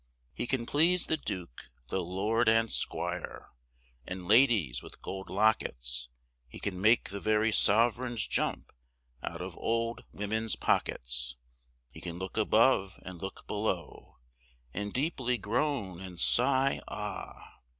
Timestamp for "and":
4.07-4.27, 13.05-13.21, 14.73-14.91, 16.01-16.19